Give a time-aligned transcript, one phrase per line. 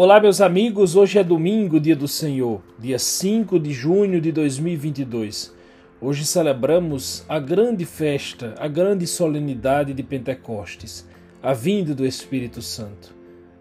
[0.00, 0.94] Olá, meus amigos.
[0.94, 5.52] Hoje é domingo, dia do Senhor, dia 5 de junho de 2022.
[6.00, 11.04] Hoje celebramos a grande festa, a grande solenidade de Pentecostes,
[11.42, 13.12] a vinda do Espírito Santo.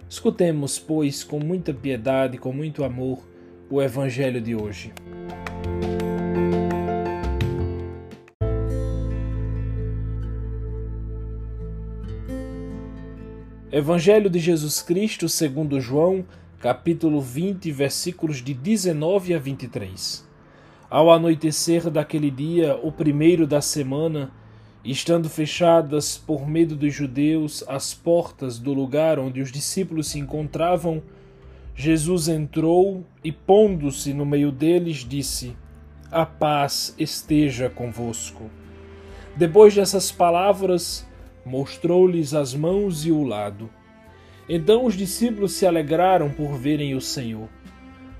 [0.08, 3.28] Escutemos, pois, com muita piedade, com muito amor,
[3.68, 4.94] o Evangelho de hoje.
[13.70, 16.24] Evangelho de Jesus Cristo segundo João,
[16.58, 20.26] capítulo 20, versículos de 19 a 23.
[20.90, 24.32] Ao anoitecer daquele dia, o primeiro da semana,
[24.86, 31.04] estando fechadas por medo dos judeus as portas do lugar onde os discípulos se encontravam,
[31.76, 35.58] Jesus entrou e, pondo-se no meio deles, disse:
[36.10, 38.50] A paz esteja convosco.
[39.36, 41.07] Depois dessas palavras,
[41.48, 43.70] mostrou-lhes as mãos e o lado.
[44.50, 47.48] Então os discípulos se alegraram por verem o Senhor.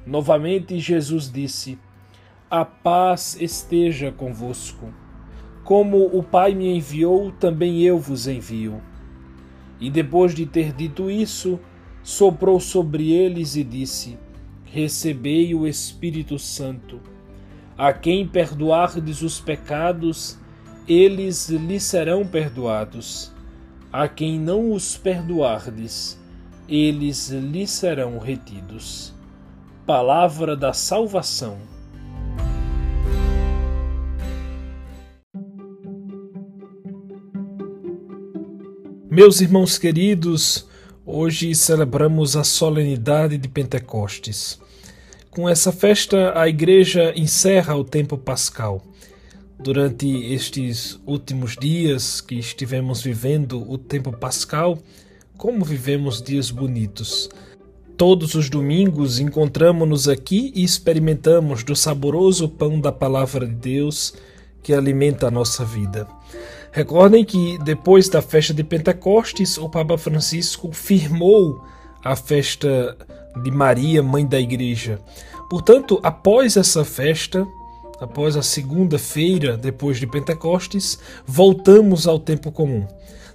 [0.06, 1.78] Novamente Jesus disse:
[2.50, 4.94] A paz esteja convosco.
[5.64, 8.82] Como o Pai me enviou, também eu vos envio.
[9.82, 11.60] E depois de ter dito isso,
[12.02, 14.18] soprou sobre eles e disse:
[14.66, 17.02] Recebei o Espírito Santo.
[17.78, 20.40] A quem perdoardes os pecados,
[20.88, 23.32] eles lhe serão perdoados.
[23.92, 26.18] A quem não os perdoardes,
[26.68, 29.14] eles lhe serão retidos.
[29.86, 31.58] Palavra da salvação.
[39.10, 40.68] Meus irmãos queridos,
[41.06, 44.60] hoje celebramos a solenidade de Pentecostes.
[45.32, 48.84] Com essa festa, a Igreja encerra o tempo pascal
[49.60, 54.78] durante estes últimos dias que estivemos vivendo o tempo pascal,
[55.38, 57.30] como vivemos dias bonitos.
[57.98, 64.14] Todos os domingos encontramos-nos aqui e experimentamos do saboroso pão da palavra de Deus
[64.62, 66.08] que alimenta a nossa vida.
[66.72, 71.64] Recordem que depois da festa de Pentecostes, o Papa Francisco firmou
[72.04, 72.96] a festa
[73.42, 75.00] de Maria, mãe da Igreja.
[75.50, 77.48] Portanto, após essa festa,
[78.00, 82.88] após a segunda-feira depois de Pentecostes, voltamos ao tempo comum.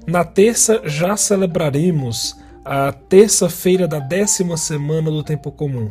[0.07, 5.91] Na terça já celebraremos a terça-feira da décima semana do tempo comum.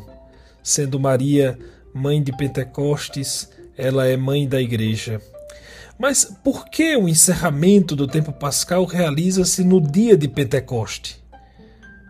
[0.63, 1.57] Sendo Maria
[1.93, 5.21] mãe de Pentecostes, ela é mãe da igreja.
[5.99, 11.21] Mas por que o encerramento do tempo pascal realiza-se no dia de Pentecoste?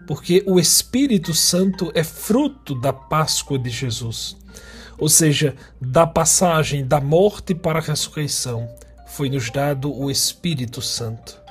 [0.07, 4.40] Porque o Espírito Santo é fruto da Páscoa de Jesus
[5.01, 8.69] ou seja, da passagem da morte para a ressurreição,
[9.07, 11.41] foi-nos dado o Espírito Santo.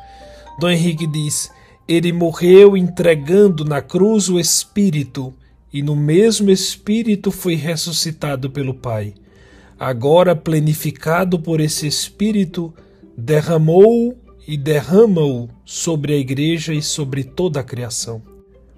[0.61, 1.51] Dom Henrique diz:
[1.89, 5.35] Ele morreu entregando na cruz o Espírito,
[5.73, 9.15] e no mesmo Espírito foi ressuscitado pelo Pai.
[9.77, 12.73] Agora, plenificado por esse Espírito,
[13.17, 14.17] derramou
[14.47, 18.23] e derrama-o sobre a Igreja e sobre toda a criação.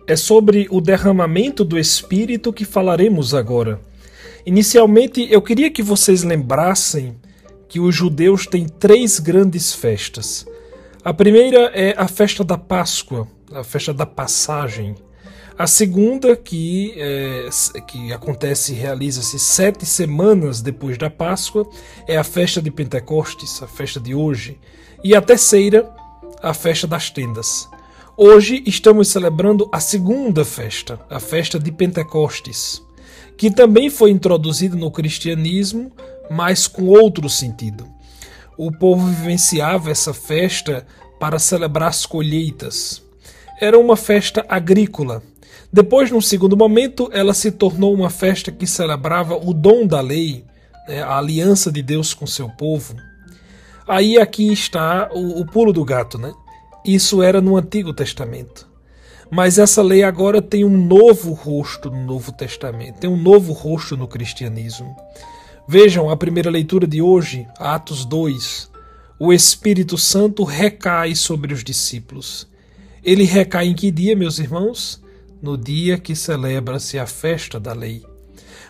[0.07, 3.92] É sobre o derramamento do Espírito que falaremos agora.
[4.45, 7.17] Inicialmente, eu queria que vocês lembrassem
[7.69, 10.45] que os judeus têm três grandes festas.
[11.05, 14.97] A primeira é a festa da Páscoa, a festa da passagem.
[15.57, 17.49] A segunda, que, é,
[17.87, 21.69] que acontece e realiza-se sete semanas depois da Páscoa,
[22.09, 24.59] é a festa de Pentecostes, a festa de hoje.
[25.05, 25.89] E a terceira,
[26.43, 27.69] a festa das tendas.
[28.17, 32.83] Hoje estamos celebrando a segunda festa, a festa de Pentecostes
[33.37, 35.93] que também foi introduzido no cristianismo,
[36.31, 37.87] mas com outro sentido.
[38.57, 40.87] O povo vivenciava essa festa
[41.19, 43.03] para celebrar as colheitas.
[43.61, 45.23] Era uma festa agrícola.
[45.73, 50.45] Depois, num segundo momento, ela se tornou uma festa que celebrava o dom da lei,
[50.87, 52.95] né, a aliança de Deus com seu povo.
[53.87, 56.33] Aí aqui está o, o pulo do gato, né?
[56.85, 58.72] Isso era no Antigo Testamento.
[59.35, 63.97] Mas essa lei agora tem um novo rosto no Novo Testamento, tem um novo rosto
[63.97, 64.95] no cristianismo.
[65.67, 68.71] Vejam a primeira leitura de hoje, Atos 2.
[69.19, 72.47] O Espírito Santo recai sobre os discípulos.
[73.03, 75.03] Ele recai em que dia, meus irmãos?
[75.41, 78.05] No dia que celebra-se a festa da lei.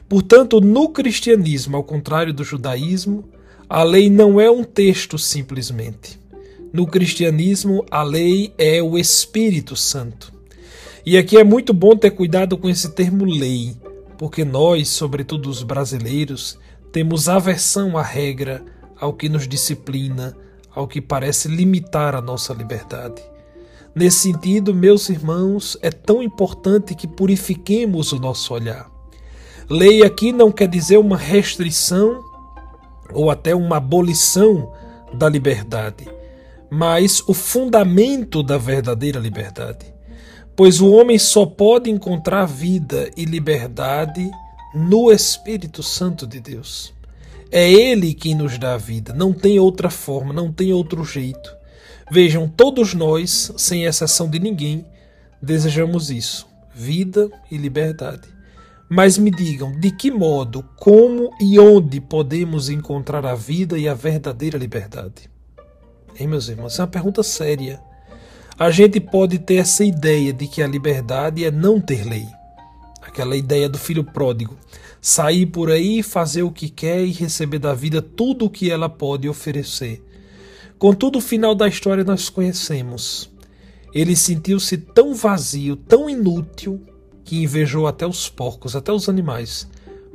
[0.08, 3.29] Portanto, no cristianismo, ao contrário do judaísmo,
[3.69, 6.20] a lei não é um texto simplesmente.
[6.73, 10.32] No cristianismo, a lei é o Espírito Santo.
[11.05, 13.77] E aqui é muito bom ter cuidado com esse termo lei,
[14.17, 16.57] porque nós, sobretudo os brasileiros,
[16.93, 18.65] temos aversão à regra,
[19.01, 20.37] ao que nos disciplina,
[20.73, 23.21] ao que parece limitar a nossa liberdade.
[23.93, 28.89] Nesse sentido, meus irmãos, é tão importante que purifiquemos o nosso olhar.
[29.69, 32.23] Lei aqui não quer dizer uma restrição
[33.13, 34.73] ou até uma abolição
[35.13, 36.07] da liberdade,
[36.71, 39.93] mas o fundamento da verdadeira liberdade.
[40.55, 44.31] Pois o homem só pode encontrar vida e liberdade
[44.75, 46.93] no Espírito Santo de Deus.
[47.51, 51.55] É Ele quem nos dá a vida, não tem outra forma, não tem outro jeito.
[52.11, 54.85] Vejam, todos nós, sem exceção de ninguém,
[55.41, 58.29] desejamos isso: vida e liberdade.
[58.89, 63.95] Mas me digam, de que modo, como e onde podemos encontrar a vida e a
[63.95, 65.31] verdadeira liberdade?
[66.19, 66.79] Hein, meus irmãos?
[66.79, 67.81] é uma pergunta séria.
[68.62, 72.29] A gente pode ter essa ideia de que a liberdade é não ter lei.
[73.03, 74.56] Aquela ideia do filho pródigo.
[75.00, 78.88] Sair por aí, fazer o que quer e receber da vida tudo o que ela
[78.88, 80.00] pode oferecer.
[80.79, 83.29] Contudo, o final da história nós conhecemos.
[83.93, 86.81] Ele sentiu-se tão vazio, tão inútil,
[87.25, 89.67] que invejou até os porcos, até os animais,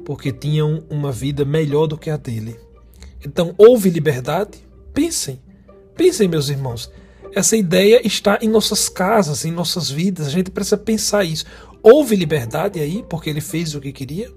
[0.05, 2.57] porque tinham uma vida melhor do que a dele.
[3.25, 4.57] Então, houve liberdade?
[4.93, 5.37] Pensem,
[5.97, 6.89] pensem, meus irmãos.
[7.37, 10.27] Essa ideia está em nossas casas, em nossas vidas.
[10.27, 11.45] A gente precisa pensar isso.
[11.83, 14.31] Houve liberdade aí, porque ele fez o que queria?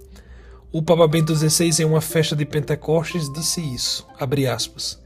[0.71, 5.01] O Papa Bento XVI, em uma festa de Pentecostes, disse isso, abre aspas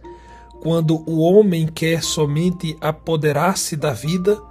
[0.65, 4.41] quando o homem quer somente apoderar-se da vida,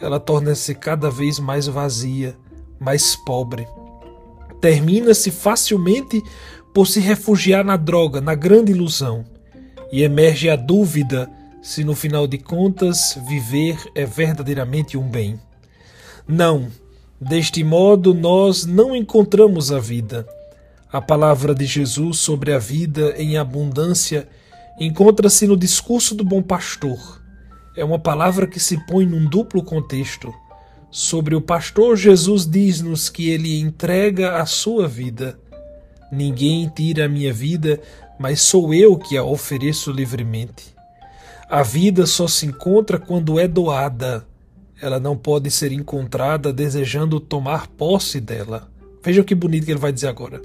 [0.00, 2.36] ela torna-se cada vez mais vazia,
[2.80, 3.64] mais pobre.
[4.60, 6.20] Termina-se facilmente
[6.74, 9.24] por se refugiar na droga, na grande ilusão,
[9.92, 11.30] e emerge a dúvida
[11.62, 15.40] se no final de contas viver é verdadeiramente um bem.
[16.26, 16.66] Não,
[17.20, 20.26] deste modo nós não encontramos a vida.
[20.92, 24.28] A palavra de Jesus sobre a vida em abundância
[24.78, 27.22] encontra-se no discurso do bom pastor.
[27.76, 30.34] É uma palavra que se põe num duplo contexto.
[30.90, 35.38] Sobre o pastor, Jesus diz-nos que ele entrega a sua vida.
[36.10, 37.80] Ninguém tira a minha vida,
[38.18, 40.74] mas sou eu que a ofereço livremente.
[41.52, 44.26] A vida só se encontra quando é doada.
[44.80, 48.72] Ela não pode ser encontrada desejando tomar posse dela.
[49.04, 50.40] Veja que bonito que ele vai dizer agora.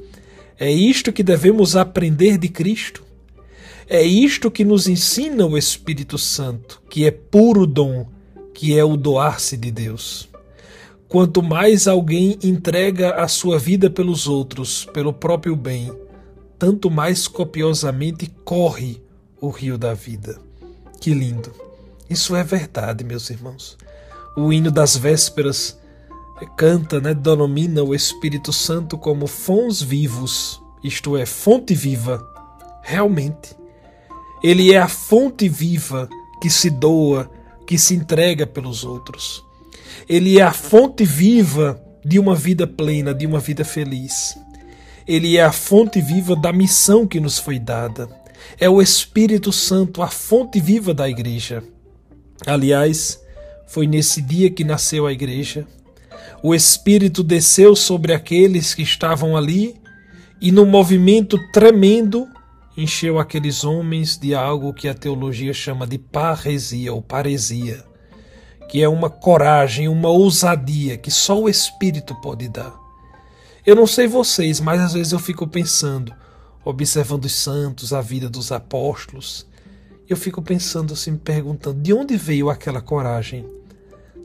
[0.60, 3.06] É isto que devemos aprender de Cristo.
[3.88, 8.06] É isto que nos ensina o Espírito Santo, que é puro dom,
[8.54, 10.28] que é o doar-se de Deus.
[11.08, 15.90] Quanto mais alguém entrega a sua vida pelos outros, pelo próprio bem,
[16.60, 19.02] tanto mais copiosamente corre
[19.40, 20.46] o rio da vida.
[21.00, 21.52] Que lindo!
[22.10, 23.78] Isso é verdade, meus irmãos.
[24.36, 25.78] O hino das vésperas
[26.56, 32.26] canta, né, denomina o Espírito Santo como fons vivos, isto é, fonte viva.
[32.84, 33.56] Realmente,
[34.44, 36.08] ele é a fonte viva
[36.42, 37.30] que se doa,
[37.66, 39.44] que se entrega pelos outros.
[40.08, 44.38] Ele é a fonte viva de uma vida plena, de uma vida feliz.
[45.08, 48.08] Ele é a fonte viva da missão que nos foi dada.
[48.60, 51.64] É o Espírito Santo, a fonte viva da igreja.
[52.46, 53.22] Aliás,
[53.68, 55.68] foi nesse dia que nasceu a igreja.
[56.42, 59.76] O Espírito desceu sobre aqueles que estavam ali
[60.40, 62.28] e, num movimento tremendo,
[62.78, 67.84] encheu aqueles homens de algo que a teologia chama de parresia ou paresia,
[68.70, 72.74] que é uma coragem, uma ousadia que só o Espírito pode dar.
[73.66, 76.14] Eu não sei vocês, mas às vezes eu fico pensando,
[76.70, 79.48] observando os santos, a vida dos apóstolos,
[80.08, 83.46] eu fico pensando assim, me perguntando, de onde veio aquela coragem?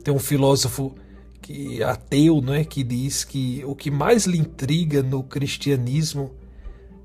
[0.03, 0.95] Tem um filósofo
[1.41, 6.33] que ateu, não é, que diz que o que mais lhe intriga no cristianismo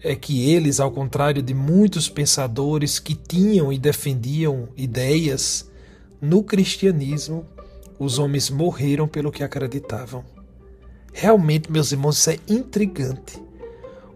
[0.01, 5.69] é que eles, ao contrário de muitos pensadores que tinham e defendiam ideias,
[6.19, 7.45] no cristianismo
[7.99, 10.23] os homens morreram pelo que acreditavam.
[11.13, 13.46] Realmente, meus irmãos, isso é intrigante.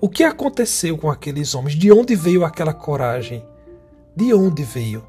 [0.02, 1.78] O que aconteceu com aqueles homens?
[1.78, 3.46] De onde veio aquela coragem?
[4.16, 5.06] De onde veio?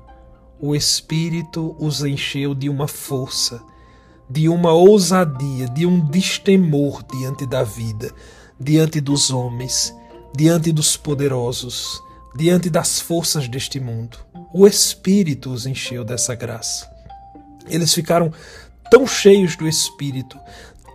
[0.61, 3.61] O Espírito os encheu de uma força,
[4.31, 8.13] de uma ousadia, de um destemor diante da vida,
[8.61, 9.93] diante dos homens
[10.35, 12.03] diante dos poderosos,
[12.35, 14.19] diante das forças deste mundo.
[14.53, 16.91] O Espírito os encheu dessa graça.
[17.69, 18.33] Eles ficaram
[18.91, 20.39] tão cheios do Espírito,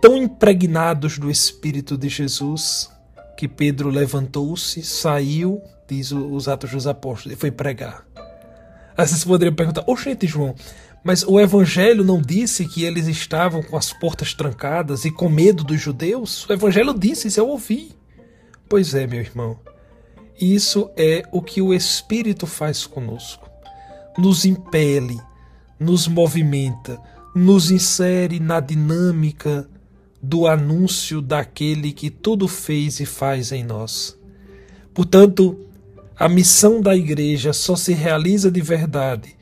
[0.02, 2.90] tão impregnados do Espírito de Jesus,
[3.38, 8.04] que Pedro levantou-se, saiu, diz os Atos dos Apóstolos, e foi pregar.
[8.96, 10.56] Aí vocês poderiam perguntar: Oxente, João,
[11.04, 15.62] mas o Evangelho não disse que eles estavam com as portas trancadas e com medo
[15.62, 16.50] dos judeus?
[16.50, 17.92] O Evangelho disse, isso eu ouvi.
[18.68, 19.56] Pois é, meu irmão,
[20.40, 23.48] isso é o que o Espírito faz conosco.
[24.18, 25.16] Nos impele,
[25.78, 27.00] nos movimenta,
[27.36, 29.68] nos insere na dinâmica
[30.22, 34.18] do anúncio daquele que tudo fez e faz em nós.
[34.92, 35.58] Portanto,
[36.16, 39.36] a missão da igreja só se realiza de verdade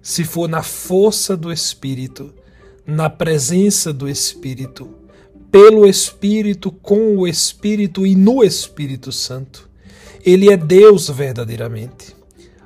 [0.00, 2.34] se for na força do Espírito,
[2.84, 4.90] na presença do Espírito,
[5.50, 9.70] pelo Espírito, com o Espírito e no Espírito Santo.
[10.24, 12.16] Ele é Deus verdadeiramente.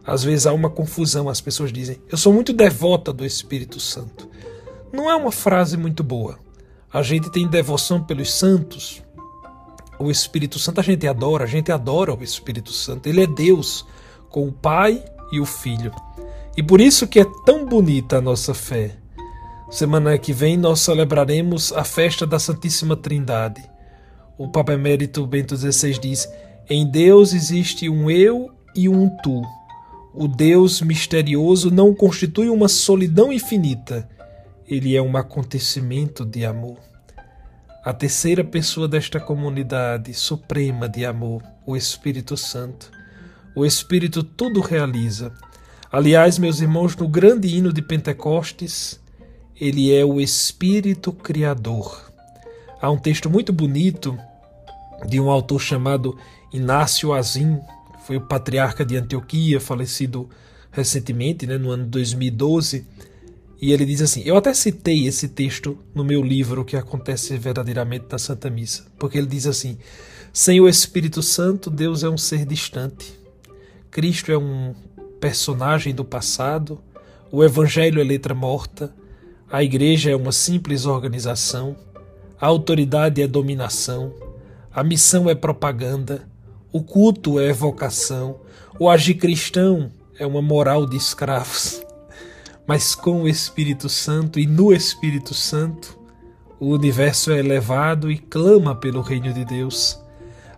[0.05, 4.31] Às vezes há uma confusão, as pessoas dizem: Eu sou muito devota do Espírito Santo.
[4.93, 6.39] Não é uma frase muito boa.
[6.93, 9.03] A gente tem devoção pelos santos.
[9.99, 13.09] O Espírito Santo a gente adora, a gente adora o Espírito Santo.
[13.09, 13.85] Ele é Deus,
[14.31, 15.93] com o Pai e o Filho.
[16.57, 18.97] E por isso que é tão bonita a nossa fé.
[19.71, 23.63] Semana que vem nós celebraremos a festa da Santíssima Trindade.
[24.39, 26.29] O Papa Emérito Bento XVI diz:
[26.69, 29.43] Em Deus existe um eu e um tu.
[30.15, 34.09] O Deus misterioso não constitui uma solidão infinita,
[34.69, 36.79] ele é um acontecimento de amor.
[37.85, 42.91] A terceira pessoa desta comunidade suprema de amor, o Espírito Santo.
[43.55, 45.33] O Espírito tudo realiza.
[45.91, 49.01] Aliás, meus irmãos, no grande hino de Pentecostes,
[49.59, 52.11] ele é o Espírito Criador.
[52.83, 54.19] Há um texto muito bonito
[55.09, 56.19] de um autor chamado
[56.53, 57.61] Inácio Azim,
[58.05, 60.29] foi o patriarca de Antioquia, falecido
[60.73, 62.85] recentemente, né, no ano 2012
[63.61, 67.37] e ele diz assim: Eu até citei esse texto no meu livro, O que acontece
[67.39, 69.79] verdadeiramente na Santa Missa, porque ele diz assim:
[70.33, 73.19] Sem o Espírito Santo, Deus é um ser distante.
[73.91, 74.75] Cristo é um
[75.21, 76.79] personagem do passado,
[77.33, 78.95] o Evangelho é letra morta,
[79.51, 81.75] a Igreja é uma simples organização,
[82.39, 84.13] a autoridade é dominação,
[84.71, 86.29] a missão é propaganda,
[86.71, 88.39] o culto é evocação,
[88.79, 91.86] o agir cristão é uma moral de escravos
[92.67, 95.99] mas com o Espírito Santo e no Espírito Santo,
[96.59, 100.01] o universo é elevado e clama pelo reino de Deus.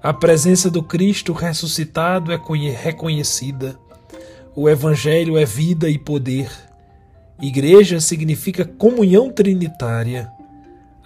[0.03, 3.79] A presença do Cristo ressuscitado é reconhecida.
[4.55, 6.51] O Evangelho é vida e poder.
[7.41, 10.31] Igreja significa comunhão trinitária.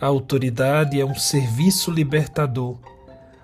[0.00, 2.78] A autoridade é um serviço libertador.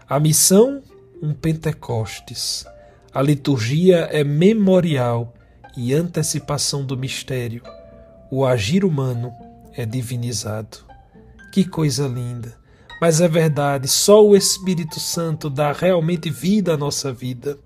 [0.09, 0.83] A missão,
[1.23, 2.67] um Pentecostes.
[3.13, 5.35] A liturgia é memorial
[5.81, 7.63] e antecipação do mistério,
[8.33, 9.33] o agir humano
[9.73, 10.79] é divinizado.
[11.53, 12.59] Que coisa linda!
[13.01, 17.57] Mas é verdade, só o Espírito Santo dá realmente vida à nossa vida.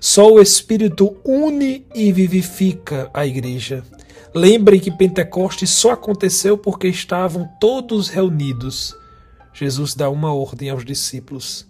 [0.00, 3.84] Só o Espírito une e vivifica a igreja.
[4.34, 8.96] Lembrem que Pentecostes só aconteceu porque estavam todos reunidos.
[9.52, 11.68] Jesus dá uma ordem aos discípulos: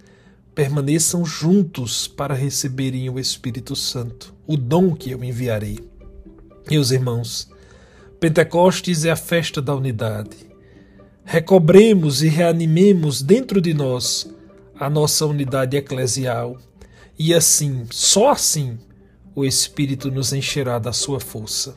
[0.54, 5.78] permaneçam juntos para receberem o Espírito Santo, o dom que eu enviarei.
[6.70, 7.50] Meus irmãos,
[8.20, 10.36] Pentecostes é a festa da unidade.
[11.24, 14.30] Recobremos e reanimemos dentro de nós
[14.78, 16.58] a nossa unidade eclesial,
[17.18, 18.78] e assim, só assim,
[19.34, 21.74] o Espírito nos encherá da sua força.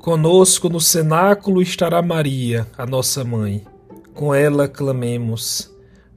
[0.00, 3.62] Conosco no cenáculo estará Maria, a nossa mãe.
[4.14, 5.70] Com ela clamemos.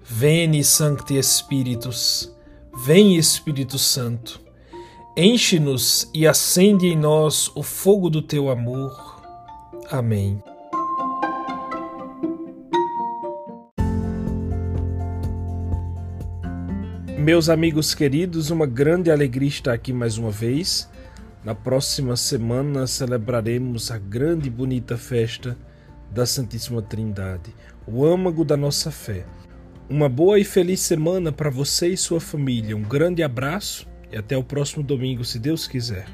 [0.05, 2.29] Veni Sancti Spiritus,
[2.85, 4.41] vem Espírito Santo,
[5.15, 9.21] enche-nos e acende em nós o fogo do teu amor.
[9.89, 10.43] Amém.
[17.17, 20.89] Meus amigos queridos, uma grande alegria estar aqui mais uma vez.
[21.45, 25.57] Na próxima semana celebraremos a grande e bonita festa
[26.11, 27.55] da Santíssima Trindade,
[27.87, 29.25] o âmago da nossa fé.
[29.93, 32.75] Uma boa e feliz semana para você e sua família.
[32.75, 36.07] Um grande abraço e até o próximo domingo, se Deus quiser.